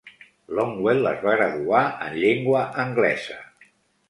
Longwell 0.59 1.09
es 1.09 1.21
va 1.25 1.35
graduar 1.39 1.83
en 2.07 2.17
Llengua 2.25 2.63
Anglesa. 2.87 3.39